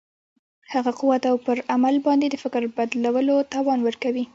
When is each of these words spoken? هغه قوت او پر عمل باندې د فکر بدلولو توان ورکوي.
هغه 0.73 0.91
قوت 1.01 1.23
او 1.31 1.35
پر 1.45 1.57
عمل 1.73 1.95
باندې 2.05 2.25
د 2.29 2.35
فکر 2.43 2.61
بدلولو 2.77 3.35
توان 3.53 3.79
ورکوي. 3.83 4.23